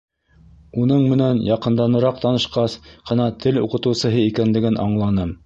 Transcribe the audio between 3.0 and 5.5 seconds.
ҡына тел уҡытыусыһы икәнлеген аңланым.